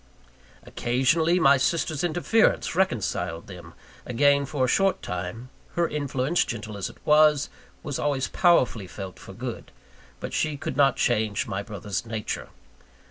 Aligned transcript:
Occasionally, 0.63 1.39
my 1.39 1.57
sister's 1.57 2.03
interference 2.03 2.73
reconciled 2.73 3.45
them 3.45 3.75
again 4.03 4.47
for 4.47 4.65
a 4.65 4.67
short 4.67 5.03
time; 5.03 5.49
her 5.75 5.87
influence, 5.87 6.43
gentle 6.43 6.75
as 6.75 6.89
it 6.89 6.97
was, 7.05 7.49
was 7.83 7.99
always 7.99 8.27
powerfully 8.27 8.87
felt 8.87 9.19
for 9.19 9.33
good, 9.33 9.71
but 10.19 10.33
she 10.33 10.57
could 10.57 10.75
not 10.75 10.95
change 10.95 11.45
my 11.45 11.61
brother's 11.61 12.03
nature. 12.03 12.49